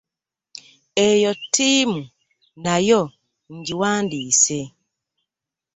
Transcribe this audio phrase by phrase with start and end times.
[1.07, 1.99] Eyo ttiimu
[2.63, 3.01] nayo
[3.55, 4.59] njiwandiise.